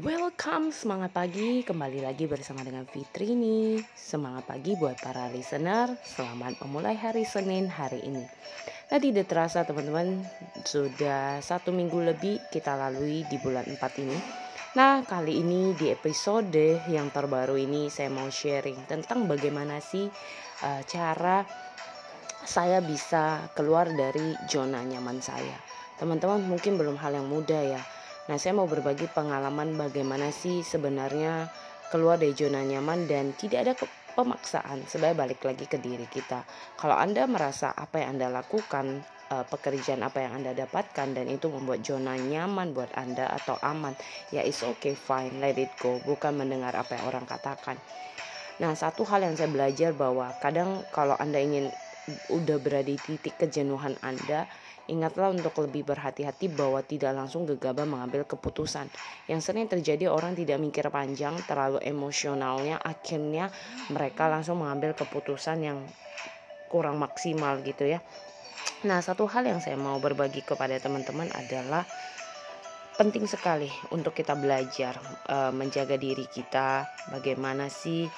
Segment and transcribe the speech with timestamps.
[0.00, 1.60] Welcome semangat pagi.
[1.60, 3.84] Kembali lagi bersama dengan Fitri nih.
[3.92, 5.92] Semangat pagi buat para listener.
[6.00, 8.24] Selamat memulai hari Senin hari ini.
[8.88, 10.24] Nah tidak terasa teman-teman
[10.64, 14.16] Sudah satu minggu lebih kita lalui di bulan 4 ini.
[14.80, 20.08] Nah kali ini di episode yang terbaru ini Saya mau sharing tentang bagaimana sih
[20.64, 21.44] uh, cara
[22.48, 25.60] saya bisa keluar dari zona nyaman saya.
[26.00, 27.99] Teman-teman mungkin belum hal yang mudah ya
[28.30, 31.50] Nah, saya mau berbagi pengalaman bagaimana sih sebenarnya
[31.90, 33.74] keluar dari zona nyaman dan tidak ada
[34.14, 36.46] pemaksaan sebagai balik lagi ke diri kita.
[36.78, 39.02] Kalau Anda merasa apa yang Anda lakukan,
[39.34, 43.98] eh, pekerjaan apa yang Anda dapatkan dan itu membuat zona nyaman buat Anda atau aman,
[44.30, 47.82] ya it's okay fine, let it go, bukan mendengar apa yang orang katakan.
[48.62, 51.66] Nah, satu hal yang saya belajar bahwa kadang kalau Anda ingin
[52.32, 54.48] udah berada di titik kejenuhan Anda,
[54.90, 58.90] Ingatlah untuk lebih berhati-hati bahwa tidak langsung gegabah mengambil keputusan.
[59.30, 63.54] Yang sering terjadi orang tidak mikir panjang, terlalu emosionalnya, akhirnya
[63.94, 65.78] mereka langsung mengambil keputusan yang
[66.66, 68.02] kurang maksimal gitu ya.
[68.82, 71.86] Nah, satu hal yang saya mau berbagi kepada teman-teman adalah
[72.98, 74.98] penting sekali untuk kita belajar
[75.30, 76.82] uh, menjaga diri kita.
[77.14, 78.10] Bagaimana sih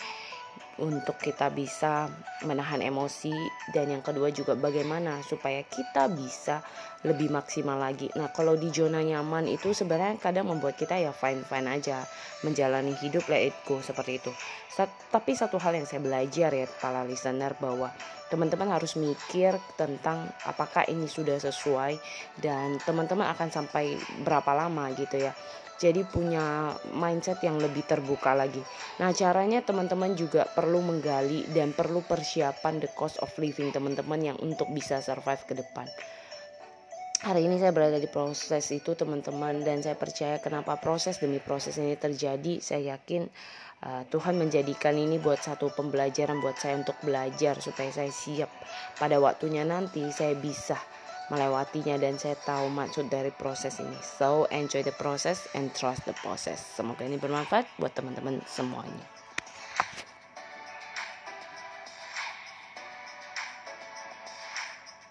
[0.80, 2.08] untuk kita bisa
[2.48, 3.34] menahan emosi
[3.76, 6.64] dan yang kedua juga bagaimana supaya kita bisa
[7.04, 8.08] lebih maksimal lagi.
[8.16, 12.06] Nah, kalau di zona nyaman itu sebenarnya kadang membuat kita ya fine-fine aja
[12.46, 14.32] menjalani hidup let it go seperti itu.
[15.12, 17.92] tapi satu hal yang saya belajar ya para listener bahwa
[18.32, 22.00] teman-teman harus mikir tentang apakah ini sudah sesuai
[22.40, 25.36] dan teman-teman akan sampai berapa lama gitu ya
[25.82, 28.62] jadi punya mindset yang lebih terbuka lagi.
[29.02, 34.38] Nah, caranya teman-teman juga perlu menggali dan perlu persiapan the cost of living teman-teman yang
[34.38, 35.90] untuk bisa survive ke depan.
[37.22, 41.78] Hari ini saya berada di proses itu teman-teman dan saya percaya kenapa proses demi proses
[41.78, 42.58] ini terjadi.
[42.58, 43.30] Saya yakin
[43.86, 48.50] uh, Tuhan menjadikan ini buat satu pembelajaran buat saya untuk belajar supaya saya siap
[48.98, 50.74] pada waktunya nanti saya bisa
[51.30, 53.94] melewatinya dan saya tahu maksud dari proses ini.
[54.02, 56.58] So enjoy the process and trust the process.
[56.58, 59.21] Semoga ini bermanfaat buat teman-teman semuanya.